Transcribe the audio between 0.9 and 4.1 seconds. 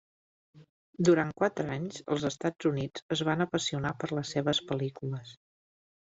Durant quatre anys, els Estats Units es van apassionar per